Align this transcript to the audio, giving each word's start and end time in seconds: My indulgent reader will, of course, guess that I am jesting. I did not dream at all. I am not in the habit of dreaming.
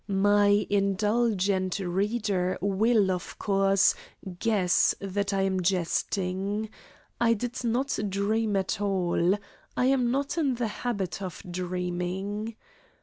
My 0.07 0.65
indulgent 0.67 1.77
reader 1.77 2.57
will, 2.59 3.11
of 3.11 3.37
course, 3.37 3.93
guess 4.39 4.95
that 4.99 5.31
I 5.31 5.43
am 5.43 5.61
jesting. 5.61 6.71
I 7.19 7.35
did 7.35 7.63
not 7.63 7.99
dream 8.09 8.55
at 8.55 8.81
all. 8.81 9.37
I 9.77 9.85
am 9.85 10.09
not 10.09 10.39
in 10.39 10.55
the 10.55 10.69
habit 10.69 11.21
of 11.21 11.43
dreaming. 11.47 12.55